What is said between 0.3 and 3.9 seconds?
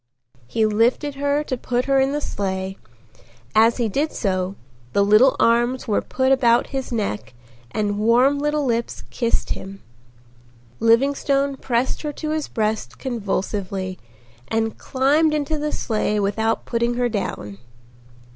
He lifted her to put her in the sleigh. As he